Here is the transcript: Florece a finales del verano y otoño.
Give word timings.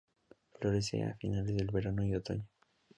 Florece 0.53 1.03
a 1.03 1.13
finales 1.13 1.55
del 1.55 1.67
verano 1.67 2.03
y 2.03 2.15
otoño. 2.15 2.47